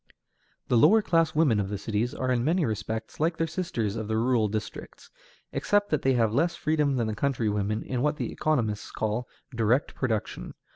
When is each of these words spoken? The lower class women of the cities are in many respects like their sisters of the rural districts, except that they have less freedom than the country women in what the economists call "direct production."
The 0.67 0.79
lower 0.79 1.03
class 1.03 1.35
women 1.35 1.59
of 1.59 1.69
the 1.69 1.77
cities 1.77 2.15
are 2.15 2.31
in 2.31 2.43
many 2.43 2.65
respects 2.65 3.19
like 3.19 3.37
their 3.37 3.45
sisters 3.45 3.95
of 3.95 4.07
the 4.07 4.17
rural 4.17 4.47
districts, 4.47 5.11
except 5.51 5.91
that 5.91 6.01
they 6.01 6.13
have 6.13 6.33
less 6.33 6.55
freedom 6.55 6.95
than 6.95 7.05
the 7.05 7.13
country 7.13 7.49
women 7.49 7.83
in 7.83 8.01
what 8.01 8.17
the 8.17 8.31
economists 8.31 8.89
call 8.89 9.27
"direct 9.55 9.93
production." 9.93 10.55